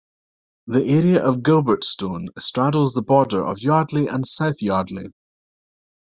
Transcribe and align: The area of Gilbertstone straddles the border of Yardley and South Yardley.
The 0.65 0.83
area 0.83 1.23
of 1.23 1.43
Gilbertstone 1.43 2.29
straddles 2.39 2.95
the 2.95 3.03
border 3.03 3.45
of 3.45 3.59
Yardley 3.59 4.07
and 4.07 4.25
South 4.25 4.59
Yardley. 4.59 5.13